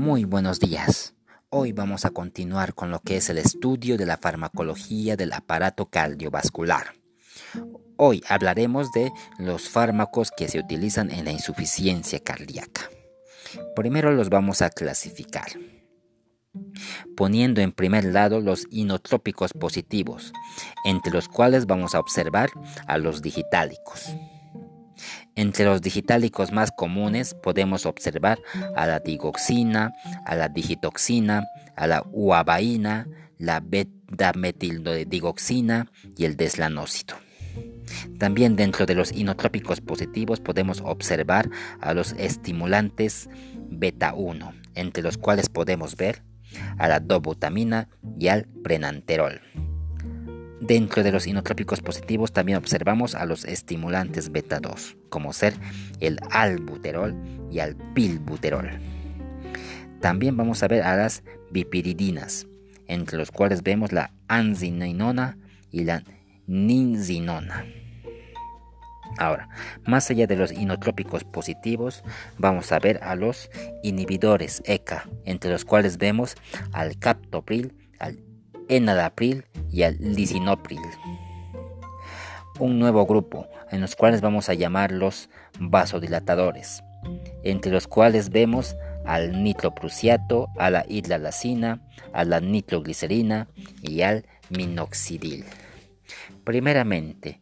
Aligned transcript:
Muy 0.00 0.24
buenos 0.24 0.60
días. 0.60 1.12
Hoy 1.50 1.72
vamos 1.72 2.06
a 2.06 2.10
continuar 2.10 2.72
con 2.72 2.90
lo 2.90 3.00
que 3.00 3.18
es 3.18 3.28
el 3.28 3.36
estudio 3.36 3.98
de 3.98 4.06
la 4.06 4.16
farmacología 4.16 5.14
del 5.14 5.30
aparato 5.30 5.90
cardiovascular. 5.90 6.94
Hoy 7.98 8.24
hablaremos 8.26 8.90
de 8.92 9.12
los 9.38 9.68
fármacos 9.68 10.30
que 10.34 10.48
se 10.48 10.58
utilizan 10.58 11.10
en 11.10 11.26
la 11.26 11.32
insuficiencia 11.32 12.18
cardíaca. 12.18 12.88
Primero 13.76 14.10
los 14.12 14.30
vamos 14.30 14.62
a 14.62 14.70
clasificar, 14.70 15.48
poniendo 17.14 17.60
en 17.60 17.70
primer 17.70 18.06
lado 18.06 18.40
los 18.40 18.66
inotrópicos 18.70 19.52
positivos, 19.52 20.32
entre 20.86 21.12
los 21.12 21.28
cuales 21.28 21.66
vamos 21.66 21.94
a 21.94 22.00
observar 22.00 22.48
a 22.86 22.96
los 22.96 23.20
digitálicos. 23.20 24.14
Entre 25.34 25.64
los 25.64 25.82
digitálicos 25.82 26.52
más 26.52 26.70
comunes 26.70 27.34
podemos 27.34 27.86
observar 27.86 28.38
a 28.76 28.86
la 28.86 29.00
digoxina, 29.00 29.92
a 30.26 30.34
la 30.34 30.48
digitoxina, 30.48 31.44
a 31.76 31.86
la 31.86 32.02
uabaína, 32.10 33.06
la 33.38 33.60
beta-metildigoxina 33.60 35.90
y 36.16 36.24
el 36.24 36.36
deslanócito. 36.36 37.16
También 38.18 38.56
dentro 38.56 38.86
de 38.86 38.94
los 38.94 39.12
inotrópicos 39.12 39.80
positivos 39.80 40.40
podemos 40.40 40.80
observar 40.84 41.50
a 41.80 41.94
los 41.94 42.12
estimulantes 42.12 43.28
beta 43.70 44.14
1, 44.14 44.52
entre 44.74 45.02
los 45.02 45.18
cuales 45.18 45.48
podemos 45.48 45.96
ver 45.96 46.22
a 46.78 46.88
la 46.88 47.00
dobutamina 47.00 47.88
y 48.18 48.28
al 48.28 48.46
prenanterol. 48.62 49.40
Dentro 50.60 51.02
de 51.02 51.10
los 51.10 51.26
inotrópicos 51.26 51.80
positivos 51.80 52.32
también 52.32 52.58
observamos 52.58 53.14
a 53.14 53.24
los 53.24 53.46
estimulantes 53.46 54.30
beta 54.30 54.60
2, 54.60 54.96
como 55.08 55.32
ser 55.32 55.54
el 56.00 56.18
albuterol 56.30 57.14
y 57.50 57.60
el 57.60 57.76
pilbuterol. 57.94 58.68
También 60.00 60.36
vamos 60.36 60.62
a 60.62 60.68
ver 60.68 60.82
a 60.82 60.96
las 60.96 61.22
bipiridinas, 61.50 62.46
entre 62.88 63.16
los 63.16 63.30
cuales 63.30 63.62
vemos 63.62 63.92
la 63.92 64.12
anzininona 64.28 65.38
y 65.70 65.84
la 65.84 66.04
ninzinona. 66.46 67.64
Ahora, 69.16 69.48
más 69.86 70.10
allá 70.10 70.26
de 70.26 70.36
los 70.36 70.52
inotrópicos 70.52 71.24
positivos, 71.24 72.04
vamos 72.38 72.70
a 72.70 72.78
ver 72.78 73.02
a 73.02 73.16
los 73.16 73.50
inhibidores 73.82 74.62
ECA, 74.66 75.08
entre 75.24 75.50
los 75.50 75.64
cuales 75.64 75.96
vemos 75.96 76.36
al 76.72 76.98
captopril, 76.98 77.74
al 77.98 78.18
enalapril 78.70 79.44
y 79.70 79.82
al 79.82 79.98
lisinopril. 79.98 80.80
Un 82.58 82.78
nuevo 82.78 83.04
grupo 83.04 83.46
en 83.70 83.80
los 83.80 83.96
cuales 83.96 84.20
vamos 84.20 84.48
a 84.48 84.54
llamar 84.54 84.92
los 84.92 85.28
vasodilatadores, 85.58 86.82
entre 87.42 87.72
los 87.72 87.86
cuales 87.86 88.30
vemos 88.30 88.76
al 89.04 89.42
nitroprusiato, 89.42 90.48
a 90.56 90.70
la 90.70 90.84
hidrolacina, 90.88 91.82
a 92.12 92.24
la 92.24 92.40
nitroglicerina 92.40 93.48
y 93.82 94.02
al 94.02 94.26
minoxidil. 94.50 95.44
Primeramente, 96.44 97.40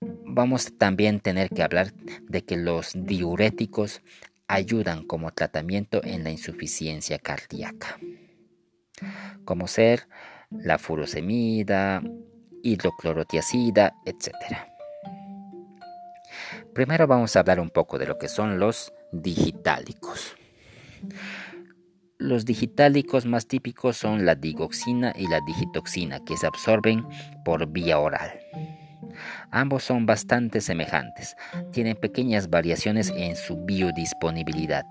vamos 0.00 0.78
también 0.78 1.16
a 1.16 1.20
tener 1.20 1.50
que 1.50 1.62
hablar 1.62 1.92
de 2.22 2.44
que 2.44 2.56
los 2.56 2.92
diuréticos 2.94 4.02
ayudan 4.48 5.04
como 5.04 5.32
tratamiento 5.32 6.02
en 6.04 6.24
la 6.24 6.30
insuficiencia 6.30 7.18
cardíaca, 7.18 7.98
como 9.44 9.66
ser 9.66 10.08
la 10.50 10.78
furosemida, 10.78 12.02
hidroclorotiazida, 12.62 13.94
etc. 14.04 14.32
Primero 16.74 17.06
vamos 17.06 17.36
a 17.36 17.40
hablar 17.40 17.60
un 17.60 17.70
poco 17.70 17.98
de 17.98 18.06
lo 18.06 18.18
que 18.18 18.28
son 18.28 18.58
los 18.58 18.92
digitálicos. 19.12 20.36
Los 22.18 22.44
digitálicos 22.44 23.26
más 23.26 23.46
típicos 23.46 23.96
son 23.96 24.24
la 24.24 24.34
digoxina 24.34 25.12
y 25.16 25.28
la 25.28 25.40
digitoxina, 25.46 26.24
que 26.24 26.36
se 26.36 26.46
absorben 26.46 27.06
por 27.44 27.66
vía 27.68 27.98
oral. 27.98 28.40
Ambos 29.50 29.84
son 29.84 30.06
bastante 30.06 30.60
semejantes, 30.60 31.36
tienen 31.72 31.96
pequeñas 31.96 32.48
variaciones 32.50 33.12
en 33.14 33.36
su 33.36 33.56
biodisponibilidad 33.64 34.86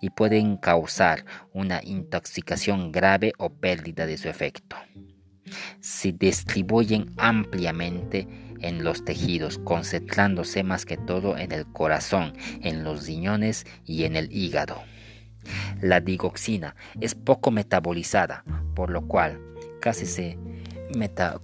y 0.00 0.10
pueden 0.10 0.56
causar 0.56 1.24
una 1.52 1.80
intoxicación 1.82 2.92
grave 2.92 3.32
o 3.38 3.50
pérdida 3.50 4.06
de 4.06 4.16
su 4.16 4.28
efecto. 4.28 4.76
Se 5.80 6.12
distribuyen 6.12 7.12
ampliamente 7.16 8.28
en 8.60 8.84
los 8.84 9.04
tejidos, 9.04 9.58
concentrándose 9.58 10.62
más 10.62 10.84
que 10.84 10.96
todo 10.96 11.36
en 11.38 11.52
el 11.52 11.66
corazón, 11.66 12.34
en 12.62 12.84
los 12.84 13.06
riñones 13.06 13.66
y 13.84 14.04
en 14.04 14.16
el 14.16 14.30
hígado. 14.32 14.82
La 15.80 16.00
digoxina 16.00 16.76
es 17.00 17.14
poco 17.14 17.50
metabolizada, 17.50 18.44
por 18.74 18.90
lo 18.90 19.06
cual 19.06 19.40
casi 19.80 20.06
se, 20.06 20.38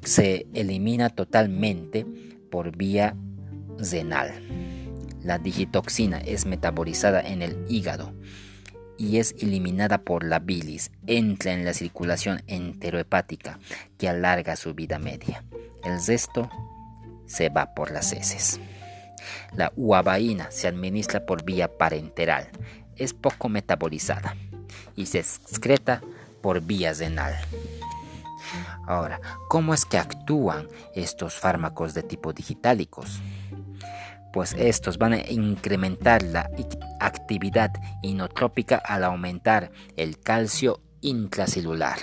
se 0.03 0.47
elimina 0.53 1.08
totalmente 1.08 2.06
por 2.50 2.76
vía 2.76 3.16
renal. 3.78 4.66
La 5.26 5.38
digitoxina 5.38 6.19
es 6.19 6.47
metabolizada 6.47 7.20
en 7.20 7.42
el 7.42 7.64
hígado 7.69 8.14
y 8.97 9.19
es 9.19 9.34
eliminada 9.41 9.98
por 9.98 10.22
la 10.22 10.38
bilis. 10.38 10.92
Entra 11.09 11.53
en 11.53 11.64
la 11.64 11.75
circulación 11.75 12.44
enterohepática 12.47 13.59
que 13.98 14.09
alarga 14.09 14.54
su 14.54 14.72
vida 14.75 15.00
media. 15.00 15.42
El 15.82 15.98
resto 16.06 16.48
se 17.26 17.48
va 17.48 17.75
por 17.75 17.91
las 17.91 18.12
heces. 18.12 18.60
La 19.53 19.72
uabaína 19.75 20.53
se 20.53 20.69
administra 20.69 21.26
por 21.26 21.44
vía 21.44 21.76
parenteral. 21.76 22.48
Es 22.94 23.12
poco 23.12 23.48
metabolizada 23.48 24.36
y 24.94 25.06
se 25.06 25.19
excreta 25.19 26.03
por 26.41 26.60
vía 26.60 26.92
renal. 26.92 27.34
Ahora, 28.86 29.20
¿cómo 29.48 29.75
es 29.75 29.84
que 29.84 29.98
actúan 29.98 30.69
estos 30.94 31.34
fármacos 31.34 31.94
de 31.94 32.04
tipo 32.04 32.32
digitálicos? 32.32 33.20
Pues 34.36 34.54
estos 34.58 34.98
van 34.98 35.14
a 35.14 35.30
incrementar 35.30 36.22
la 36.22 36.50
actividad 37.00 37.72
inotrópica 38.02 38.76
al 38.76 39.02
aumentar 39.02 39.72
el 39.97 40.20
calcio 40.20 40.82
intracelular. 41.00 41.97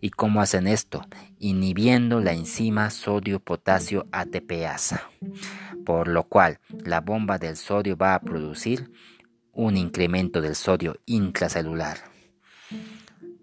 ¿Y 0.00 0.10
cómo 0.10 0.40
hacen 0.40 0.68
esto? 0.68 1.04
Inhibiendo 1.40 2.20
la 2.20 2.32
enzima 2.32 2.90
sodio-potasio 2.90 4.06
ATPasa, 4.12 5.10
por 5.84 6.06
lo 6.06 6.28
cual 6.28 6.60
la 6.84 7.00
bomba 7.00 7.38
del 7.38 7.56
sodio 7.56 7.96
va 7.96 8.14
a 8.14 8.20
producir 8.20 8.92
un 9.50 9.76
incremento 9.76 10.40
del 10.40 10.54
sodio 10.54 11.00
intracelular, 11.06 11.98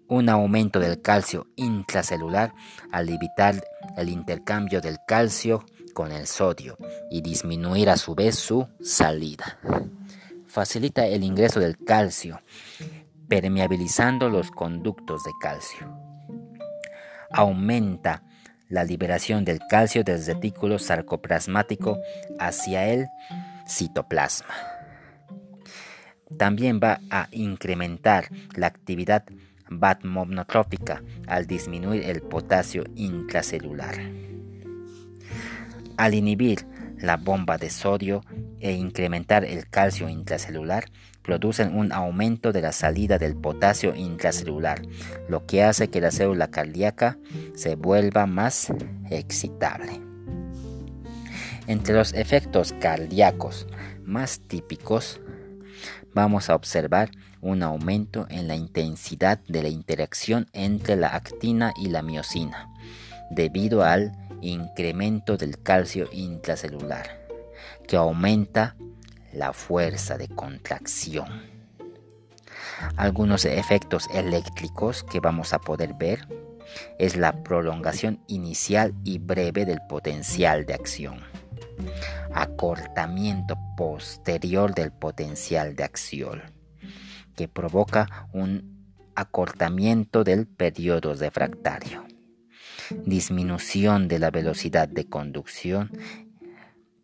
un 0.08 0.30
aumento 0.30 0.80
del 0.80 1.02
calcio 1.02 1.48
intracelular 1.56 2.54
al 2.92 3.10
evitar 3.10 3.62
el 3.98 4.08
intercambio 4.08 4.80
del 4.80 4.96
calcio 5.06 5.66
con 5.92 6.12
el 6.12 6.26
sodio 6.26 6.76
y 7.10 7.20
disminuir 7.20 7.90
a 7.90 7.96
su 7.96 8.14
vez 8.14 8.36
su 8.36 8.68
salida. 8.80 9.58
Facilita 10.46 11.06
el 11.06 11.24
ingreso 11.24 11.60
del 11.60 11.78
calcio, 11.78 12.40
permeabilizando 13.28 14.28
los 14.28 14.50
conductos 14.50 15.24
de 15.24 15.30
calcio. 15.40 15.88
Aumenta 17.30 18.22
la 18.68 18.84
liberación 18.84 19.44
del 19.44 19.60
calcio 19.68 20.02
del 20.04 20.24
retículo 20.24 20.78
sarcoplasmático 20.78 21.98
hacia 22.38 22.88
el 22.88 23.08
citoplasma. 23.68 24.54
También 26.38 26.80
va 26.82 27.00
a 27.10 27.28
incrementar 27.32 28.28
la 28.54 28.66
actividad 28.66 29.24
batmonotrópica 29.68 31.02
al 31.26 31.46
disminuir 31.46 32.04
el 32.04 32.22
potasio 32.22 32.84
intracelular. 32.94 33.96
Al 35.96 36.14
inhibir 36.14 36.66
la 36.98 37.16
bomba 37.16 37.58
de 37.58 37.70
sodio 37.70 38.22
e 38.60 38.72
incrementar 38.72 39.44
el 39.44 39.68
calcio 39.68 40.08
intracelular, 40.08 40.84
producen 41.22 41.76
un 41.76 41.92
aumento 41.92 42.52
de 42.52 42.62
la 42.62 42.72
salida 42.72 43.18
del 43.18 43.36
potasio 43.36 43.94
intracelular, 43.94 44.82
lo 45.28 45.46
que 45.46 45.62
hace 45.62 45.88
que 45.88 46.00
la 46.00 46.10
célula 46.10 46.48
cardíaca 46.50 47.18
se 47.54 47.74
vuelva 47.76 48.26
más 48.26 48.72
excitable. 49.10 50.00
Entre 51.66 51.94
los 51.94 52.12
efectos 52.12 52.74
cardíacos 52.80 53.66
más 54.04 54.40
típicos, 54.40 55.20
vamos 56.12 56.50
a 56.50 56.54
observar 56.54 57.10
un 57.40 57.62
aumento 57.62 58.26
en 58.30 58.48
la 58.48 58.56
intensidad 58.56 59.40
de 59.48 59.62
la 59.62 59.68
interacción 59.68 60.48
entre 60.52 60.96
la 60.96 61.08
actina 61.08 61.72
y 61.76 61.88
la 61.88 62.02
miocina, 62.02 62.68
debido 63.30 63.82
al 63.82 64.12
incremento 64.42 65.36
del 65.36 65.62
calcio 65.62 66.08
intracelular, 66.12 67.26
que 67.86 67.96
aumenta 67.96 68.76
la 69.32 69.52
fuerza 69.52 70.18
de 70.18 70.28
contracción. 70.28 71.50
Algunos 72.96 73.44
efectos 73.44 74.08
eléctricos 74.12 75.04
que 75.04 75.20
vamos 75.20 75.52
a 75.54 75.58
poder 75.58 75.94
ver 75.94 76.26
es 76.98 77.16
la 77.16 77.42
prolongación 77.42 78.20
inicial 78.26 78.94
y 79.04 79.18
breve 79.18 79.64
del 79.64 79.80
potencial 79.88 80.66
de 80.66 80.74
acción, 80.74 81.20
acortamiento 82.34 83.56
posterior 83.76 84.74
del 84.74 84.92
potencial 84.92 85.76
de 85.76 85.84
acción, 85.84 86.42
que 87.36 87.48
provoca 87.48 88.28
un 88.32 88.72
acortamiento 89.14 90.24
del 90.24 90.46
periodo 90.46 91.14
refractario, 91.14 92.04
disminución 93.04 94.08
de 94.08 94.18
la 94.18 94.30
velocidad 94.30 94.88
de 94.88 95.08
conducción 95.08 95.90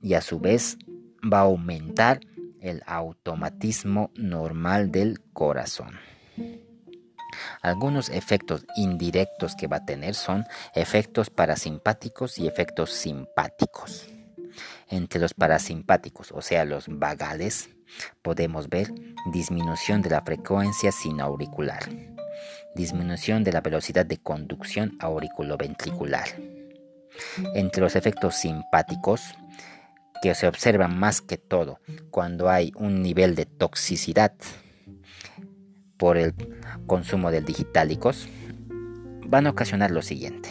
y 0.01 0.15
a 0.15 0.21
su 0.21 0.39
vez 0.41 0.79
va 1.23 1.39
a 1.39 1.43
aumentar 1.43 2.21
el 2.61 2.83
automatismo 2.87 4.11
normal 4.15 4.91
del 4.91 5.21
corazón. 5.33 5.99
Algunos 7.63 8.09
efectos 8.09 8.65
indirectos 8.77 9.55
que 9.55 9.67
va 9.67 9.79
a 9.79 9.85
tener 9.85 10.15
son 10.15 10.45
efectos 10.75 11.31
parasimpáticos 11.31 12.39
y 12.39 12.47
efectos 12.47 12.91
simpáticos. 12.91 14.09
Entre 14.89 15.21
los 15.21 15.35
parasimpáticos, 15.35 16.33
o 16.33 16.41
sea, 16.41 16.65
los 16.65 16.87
vagales, 16.89 17.71
podemos 18.23 18.69
ver 18.69 18.93
disminución 19.33 20.03
de 20.03 20.11
la 20.11 20.23
frecuencia 20.23 20.93
sinauricular, 20.93 21.89
disminución 22.79 23.43
de 23.43 23.53
la 23.53 23.61
velocidad 23.61 24.07
de 24.07 24.19
conducción 24.19 24.97
auriculoventricular. 25.01 26.29
Entre 27.55 27.83
los 27.83 27.97
efectos 27.97 28.37
simpáticos, 28.37 29.35
que 30.23 30.35
se 30.35 30.47
observan 30.47 30.97
más 30.97 31.21
que 31.21 31.37
todo 31.37 31.81
cuando 32.11 32.49
hay 32.49 32.73
un 32.77 33.03
nivel 33.03 33.35
de 33.35 33.47
toxicidad 33.47 34.33
por 35.97 36.17
el 36.17 36.35
consumo 36.87 37.33
de 37.33 37.41
digitálicos, 37.41 38.29
van 39.27 39.49
a 39.49 39.51
ocasionar 39.51 39.91
lo 39.91 40.03
siguiente. 40.03 40.49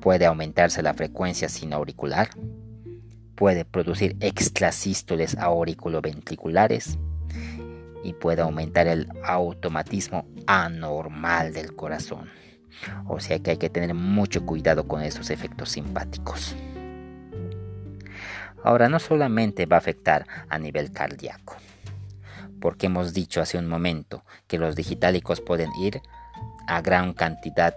Puede 0.00 0.26
aumentarse 0.26 0.82
la 0.82 0.94
frecuencia 0.94 1.48
sinauricular, 1.48 2.30
puede 3.34 3.64
producir 3.64 4.16
extrasístoles 4.20 5.36
auriculoventriculares 5.38 6.98
y 8.06 8.12
puede 8.12 8.42
aumentar 8.42 8.86
el 8.86 9.08
automatismo 9.24 10.28
anormal 10.46 11.52
del 11.52 11.74
corazón. 11.74 12.30
O 13.08 13.18
sea 13.18 13.40
que 13.40 13.50
hay 13.50 13.56
que 13.56 13.68
tener 13.68 13.94
mucho 13.94 14.46
cuidado 14.46 14.86
con 14.86 15.02
esos 15.02 15.30
efectos 15.30 15.70
simpáticos. 15.70 16.54
Ahora 18.62 18.88
no 18.88 19.00
solamente 19.00 19.66
va 19.66 19.76
a 19.76 19.80
afectar 19.80 20.24
a 20.48 20.56
nivel 20.58 20.92
cardíaco, 20.92 21.56
porque 22.60 22.86
hemos 22.86 23.12
dicho 23.12 23.40
hace 23.40 23.58
un 23.58 23.66
momento 23.66 24.24
que 24.46 24.58
los 24.58 24.76
digitálicos 24.76 25.40
pueden 25.40 25.70
ir 25.80 26.00
a 26.68 26.80
gran 26.82 27.12
cantidad 27.12 27.74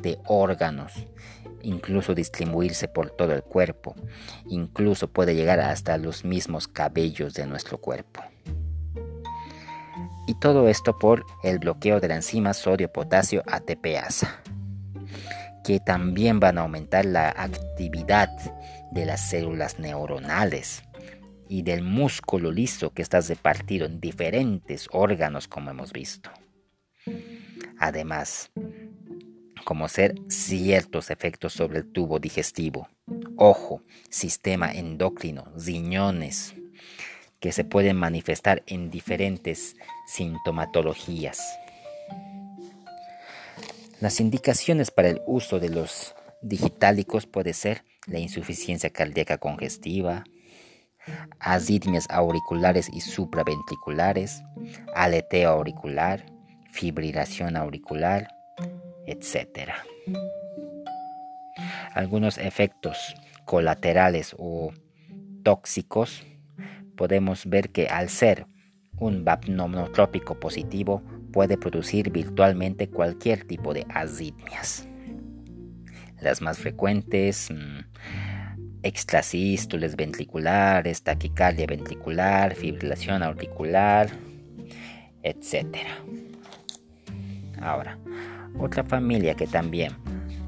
de 0.00 0.18
órganos 0.26 0.92
incluso 1.62 2.14
distribuirse 2.14 2.86
por 2.86 3.10
todo 3.10 3.32
el 3.32 3.42
cuerpo, 3.42 3.96
incluso 4.48 5.08
puede 5.08 5.34
llegar 5.34 5.58
hasta 5.58 5.98
los 5.98 6.24
mismos 6.24 6.68
cabellos 6.68 7.34
de 7.34 7.44
nuestro 7.44 7.78
cuerpo. 7.78 8.22
Y 10.26 10.34
todo 10.34 10.68
esto 10.68 10.98
por 10.98 11.24
el 11.44 11.58
bloqueo 11.58 12.00
de 12.00 12.08
la 12.08 12.16
enzima 12.16 12.52
sodio-potasio 12.52 13.42
ATPasa, 13.46 14.42
que 15.64 15.78
también 15.80 16.40
van 16.40 16.58
a 16.58 16.62
aumentar 16.62 17.04
la 17.04 17.28
actividad 17.28 18.28
de 18.90 19.06
las 19.06 19.28
células 19.30 19.78
neuronales 19.78 20.82
y 21.48 21.62
del 21.62 21.82
músculo 21.82 22.50
liso 22.50 22.90
que 22.90 23.02
está 23.02 23.20
repartido 23.20 23.86
en 23.86 24.00
diferentes 24.00 24.88
órganos 24.90 25.46
como 25.46 25.70
hemos 25.70 25.92
visto. 25.92 26.30
Además, 27.78 28.50
como 29.64 29.88
ser 29.88 30.14
ciertos 30.28 31.10
efectos 31.10 31.52
sobre 31.52 31.78
el 31.78 31.92
tubo 31.92 32.18
digestivo, 32.18 32.88
ojo, 33.36 33.82
sistema 34.08 34.72
endocrino, 34.72 35.52
riñones, 35.56 36.54
que 37.40 37.52
se 37.52 37.64
pueden 37.64 37.96
manifestar 37.96 38.62
en 38.66 38.90
diferentes 38.90 39.76
sintomatologías. 40.06 41.40
Las 44.00 44.20
indicaciones 44.20 44.90
para 44.90 45.08
el 45.08 45.22
uso 45.26 45.58
de 45.58 45.70
los 45.70 46.14
digitálicos 46.42 47.26
puede 47.26 47.52
ser 47.54 47.84
la 48.06 48.18
insuficiencia 48.18 48.90
cardíaca 48.90 49.38
congestiva, 49.38 50.24
arritmias 51.40 52.06
auriculares 52.10 52.88
y 52.92 53.00
supraventriculares, 53.00 54.42
aleteo 54.94 55.50
auricular, 55.50 56.26
fibrilación 56.72 57.56
auricular, 57.56 58.28
etc. 59.06 59.70
Algunos 61.94 62.38
efectos 62.38 63.14
colaterales 63.44 64.34
o 64.38 64.72
tóxicos 65.42 66.24
podemos 66.96 67.46
ver 67.46 67.70
que 67.70 67.86
al 67.86 68.08
ser 68.08 68.46
un 68.98 69.24
vapnomotrópico 69.24 70.40
positivo 70.40 71.02
puede 71.32 71.58
producir 71.58 72.10
virtualmente 72.10 72.88
cualquier 72.88 73.44
tipo 73.44 73.74
de 73.74 73.86
arritmias. 73.90 74.88
Las 76.20 76.40
más 76.40 76.58
frecuentes, 76.58 77.50
mm, 77.50 77.80
extrasístoles 78.82 79.96
ventriculares, 79.96 81.02
taquicardia 81.02 81.66
ventricular, 81.66 82.54
fibrilación 82.54 83.22
auricular, 83.22 84.08
etc. 85.22 85.76
Ahora, 87.60 87.98
otra 88.58 88.84
familia 88.84 89.34
que 89.34 89.46
también 89.46 89.92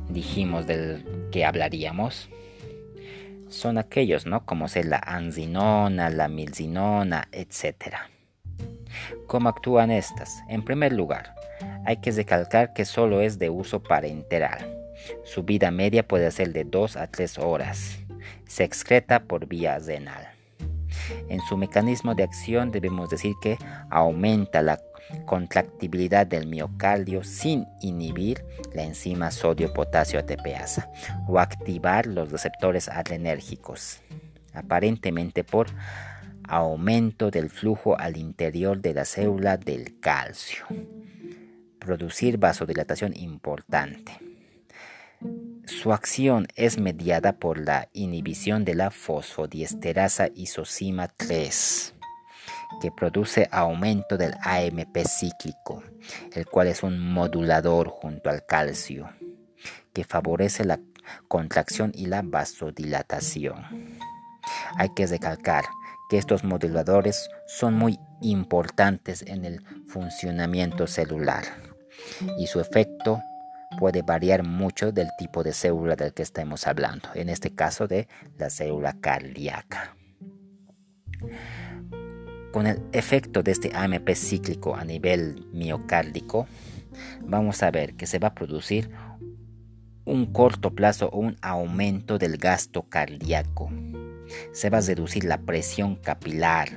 dijimos 0.09 0.67
del 0.67 1.05
que 1.31 1.45
hablaríamos 1.45 2.31
son 3.49 3.79
aquellos, 3.79 4.27
¿no? 4.27 4.45
Como 4.45 4.69
ser 4.69 4.87
la 4.87 4.99
anzinona, 4.99 6.11
la 6.11 6.29
milzinona, 6.29 7.29
etc. 7.33 7.97
¿Cómo 9.27 9.49
actúan 9.49 9.91
estas? 9.91 10.43
En 10.49 10.65
primer 10.65 10.93
lugar, 10.93 11.35
hay 11.85 11.99
que 11.99 12.11
recalcar 12.11 12.73
que 12.73 12.85
solo 12.85 13.21
es 13.21 13.39
de 13.39 13.51
uso 13.51 13.83
parenteral. 13.83 14.75
Su 15.25 15.43
vida 15.43 15.71
media 15.71 16.07
puede 16.07 16.31
ser 16.31 16.53
de 16.53 16.65
2 16.65 16.97
a 16.97 17.07
3 17.07 17.39
horas. 17.39 17.99
Se 18.47 18.65
excreta 18.65 19.21
por 19.25 19.47
vía 19.47 19.79
renal. 19.79 20.38
En 21.29 21.41
su 21.41 21.57
mecanismo 21.57 22.15
de 22.15 22.25
acción 22.25 22.71
debemos 22.71 23.11
decir 23.11 23.35
que 23.41 23.59
aumenta 23.91 24.63
la 24.63 24.81
contractibilidad 25.25 26.27
del 26.27 26.47
miocardio 26.47 27.25
sin 27.25 27.67
inhibir 27.81 28.45
la 28.75 28.83
enzima 28.83 29.31
sodio-potasio 29.31 30.21
ATPasa 30.21 30.91
o 31.27 31.39
activar 31.39 32.07
los 32.07 32.31
receptores 32.31 32.89
adrenérgicos, 32.89 34.01
aparentemente 34.53 35.45
por 35.45 35.69
aumento 36.45 37.31
del 37.31 37.51
flujo 37.51 37.99
al 37.99 38.17
interior 38.17 38.81
de 38.81 38.95
la 38.95 39.05
célula 39.05 39.57
del 39.57 40.01
calcio, 40.01 40.65
producir 41.79 42.39
vasodilatación 42.39 43.15
importante. 43.17 44.28
Su 45.81 45.93
acción 45.93 46.49
es 46.57 46.77
mediada 46.77 47.35
por 47.35 47.57
la 47.57 47.89
inhibición 47.93 48.65
de 48.65 48.75
la 48.75 48.91
fosfodiesterasa 48.91 50.27
isocima 50.35 51.07
3 51.07 51.95
que 52.81 52.91
produce 52.91 53.49
aumento 53.53 54.17
del 54.17 54.35
AMP 54.43 55.07
cíclico, 55.07 55.85
el 56.33 56.47
cual 56.47 56.67
es 56.67 56.83
un 56.83 56.99
modulador 56.99 57.91
junto 57.91 58.29
al 58.29 58.45
calcio, 58.45 59.09
que 59.93 60.03
favorece 60.03 60.65
la 60.65 60.81
contracción 61.29 61.93
y 61.95 62.07
la 62.07 62.23
vasodilatación. 62.25 63.99
Hay 64.75 64.89
que 64.97 65.07
recalcar 65.07 65.65
que 66.11 66.19
estos 66.19 66.43
moduladores 66.43 67.31
son 67.47 67.75
muy 67.75 68.01
importantes 68.21 69.23
en 69.23 69.45
el 69.45 69.63
funcionamiento 69.87 70.89
celular 70.89 71.45
y 72.37 72.49
su 72.49 72.59
efecto 72.59 73.23
puede 73.77 74.03
variar 74.03 74.45
mucho 74.45 74.93
del 74.93 75.09
tipo 75.19 75.43
de 75.43 75.53
célula 75.53 75.97
del 75.97 76.15
que 76.15 76.23
estemos 76.23 76.67
hablando, 76.67 77.09
en 77.15 77.29
este 77.29 77.55
caso 77.55 77.87
de 77.87 78.09
la 78.39 78.51
célula 78.51 78.95
cardíaca. 79.01 79.97
Con 82.53 82.67
el 82.67 82.83
efecto 82.93 83.43
de 83.43 83.53
este 83.53 83.71
AMP 83.75 84.09
cíclico 84.15 84.75
a 84.75 84.85
nivel 84.85 85.47
miocárdico, 85.53 86.47
vamos 87.21 87.63
a 87.63 87.71
ver 87.71 87.95
que 87.95 88.07
se 88.07 88.19
va 88.19 88.29
a 88.29 88.35
producir 88.35 88.91
un 90.05 90.33
corto 90.33 90.75
plazo 90.75 91.11
un 91.11 91.37
aumento 91.43 92.19
del 92.19 92.39
gasto 92.39 92.89
cardíaco. 92.89 93.71
Se 94.53 94.71
va 94.71 94.79
a 94.79 94.83
reducir 94.83 95.25
la 95.25 95.39
presión 95.39 95.97
capilar, 95.97 96.71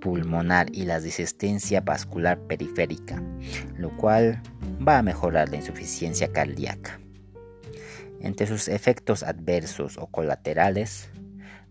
pulmonar 0.00 0.66
y 0.72 0.84
la 0.84 0.98
resistencia 0.98 1.80
vascular 1.80 2.40
periférica, 2.40 3.22
lo 3.76 3.96
cual 3.96 4.42
va 4.86 4.98
a 4.98 5.02
mejorar 5.02 5.48
la 5.48 5.56
insuficiencia 5.56 6.32
cardíaca. 6.32 7.00
Entre 8.20 8.46
sus 8.46 8.68
efectos 8.68 9.22
adversos 9.22 9.96
o 9.98 10.06
colaterales 10.06 11.10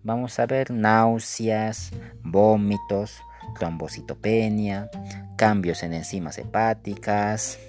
vamos 0.04 0.40
a 0.40 0.46
ver 0.46 0.72
náuseas, 0.72 1.92
vómitos, 2.24 3.20
trombocitopenia, 3.58 4.90
cambios 5.38 5.84
en 5.84 5.94
enzimas 5.94 6.38
hepáticas, 6.38 7.60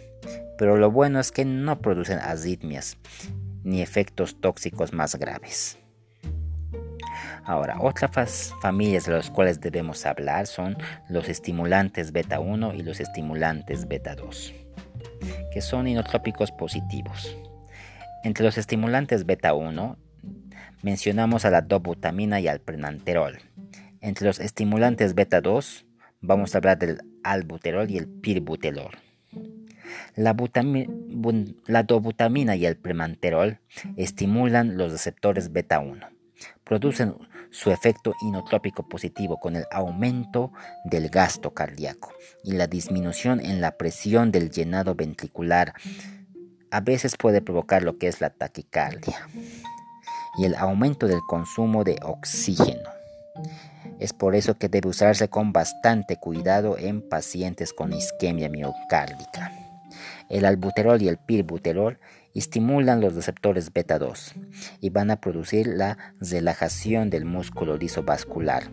pero 0.59 0.77
lo 0.77 0.91
bueno 0.91 1.21
es 1.21 1.33
que 1.33 1.45
no 1.45 1.81
producen 1.81 2.19
arritmias 2.19 2.97
ni 3.65 3.83
efectos 3.83 4.41
tóxicos 4.41 4.93
más 4.93 5.17
graves. 5.17 5.79
Ahora, 7.45 7.79
otras 7.81 8.55
familias 8.61 9.07
de 9.07 9.13
las 9.13 9.31
cuales 9.31 9.61
debemos 9.61 10.05
hablar 10.07 10.47
son 10.47 10.77
los 11.09 11.29
estimulantes 11.29 12.13
beta 12.13 12.41
1 12.41 12.75
y 12.75 12.83
los 12.83 13.01
estimulantes 13.01 13.89
beta 13.89 14.15
2, 14.15 14.55
que 15.53 15.61
son 15.61 15.89
inotrópicos 15.89 16.53
positivos. 16.53 17.37
Entre 18.25 18.45
los 18.45 18.59
estimulantes 18.59 19.27
beta 19.27 19.55
1 19.55 19.97
mencionamos 20.83 21.45
a 21.45 21.51
la 21.51 21.63
dobutamina 21.63 22.41
y 22.41 22.49
al 22.49 22.61
prenanterol. 22.61 23.39
Entre 24.01 24.27
los 24.27 24.41
estimulantes 24.41 25.15
beta 25.15 25.41
2 25.41 25.87
vamos 26.21 26.55
a 26.55 26.59
hablar 26.59 26.79
del 26.79 27.01
albuterol 27.23 27.91
y 27.91 27.99
el 27.99 28.09
pirbutelol. 28.09 28.93
La, 30.15 30.37
la, 31.67 31.83
dobutamina 31.83 32.57
y 32.57 32.67
el 32.67 32.77
premanterol 32.77 33.59
estimulan 33.97 34.77
los 34.77 34.93
receptores 34.93 35.53
beta 35.53 35.81
1. 35.81 36.07
Producen 36.65 37.15
su 37.51 37.71
efecto 37.71 38.15
inotrópico 38.23 38.89
positivo 38.89 39.39
con 39.39 39.57
el 39.57 39.65
aumento 39.71 40.53
del 40.85 41.09
gasto 41.09 41.53
cardíaco 41.53 42.13
y 42.45 42.53
la 42.53 42.67
disminución 42.67 43.41
en 43.41 43.61
la 43.61 43.77
presión 43.77 44.33
del 44.33 44.51
llenado 44.51 44.95
ventricular. 44.95 45.75
A 46.71 46.81
veces 46.81 47.17
puede 47.17 47.43
provocar 47.43 47.83
lo 47.83 47.99
que 47.99 48.09
es 48.09 48.21
la 48.21 48.31
taquicardia 48.31 49.29
y 50.39 50.45
el 50.45 50.55
aumento 50.55 51.07
del 51.07 51.21
consumo 51.29 51.85
de 51.85 51.99
oxígeno. 52.03 52.89
Es 53.99 54.13
por 54.13 54.35
eso 54.35 54.57
que 54.57 54.69
debe 54.69 54.89
usarse 54.89 55.29
con 55.29 55.53
bastante 55.53 56.17
cuidado 56.17 56.79
en 56.79 57.07
pacientes 57.07 57.73
con 57.73 57.93
isquemia 57.93 58.49
miocárdica. 58.49 59.70
El 60.31 60.45
albuterol 60.45 61.03
y 61.03 61.09
el 61.09 61.19
pirbuterol 61.19 61.99
estimulan 62.35 63.01
los 63.01 63.17
receptores 63.17 63.73
beta 63.73 63.99
2 63.99 64.35
y 64.81 64.91
van 64.91 65.11
a 65.11 65.21
producir 65.21 65.67
la 65.67 66.15
relajación 66.21 67.11
del 67.11 67.25
músculo 67.25 67.77
liso 67.77 68.05
vascular, 68.05 68.71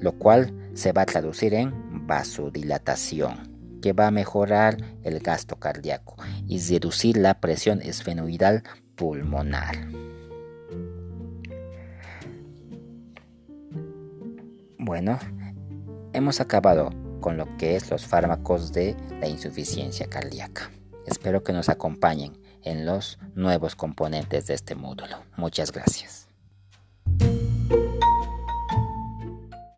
lo 0.00 0.18
cual 0.18 0.52
se 0.74 0.92
va 0.92 1.02
a 1.02 1.06
traducir 1.06 1.54
en 1.54 2.06
vasodilatación, 2.08 3.78
que 3.80 3.92
va 3.92 4.08
a 4.08 4.10
mejorar 4.10 4.76
el 5.04 5.20
gasto 5.20 5.56
cardíaco 5.56 6.16
y 6.48 6.58
reducir 6.58 7.16
la 7.16 7.40
presión 7.40 7.80
esfenoidal 7.80 8.64
pulmonar. 8.96 9.76
Bueno, 14.78 15.18
hemos 16.12 16.40
acabado 16.40 16.90
con 17.20 17.36
lo 17.36 17.56
que 17.56 17.76
es 17.76 17.90
los 17.90 18.06
fármacos 18.06 18.72
de 18.72 18.96
la 19.20 19.28
insuficiencia 19.28 20.08
cardíaca. 20.08 20.70
Espero 21.06 21.42
que 21.42 21.52
nos 21.52 21.68
acompañen 21.68 22.36
en 22.62 22.84
los 22.84 23.18
nuevos 23.34 23.76
componentes 23.76 24.46
de 24.46 24.54
este 24.54 24.74
módulo. 24.74 25.18
Muchas 25.36 25.72
gracias. 25.72 26.28